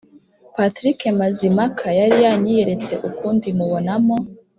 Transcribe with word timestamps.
Patrick 0.55 0.99
Mazimpaka 1.19 1.87
yari 1.99 2.17
yanyiyeretse 2.25 2.93
ukundi, 3.09 3.47
mubonamo 3.57 4.15